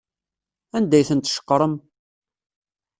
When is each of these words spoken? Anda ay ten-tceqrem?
Anda 0.77 0.95
ay 0.97 1.05
ten-tceqrem? 1.09 1.73